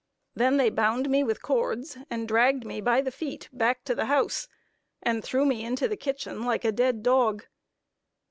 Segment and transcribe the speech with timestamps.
[0.35, 4.05] They then bound me with cords, and dragged me by the feet back to the
[4.05, 4.47] house,
[5.03, 7.43] and threw me into the kitchen, like a dead dog.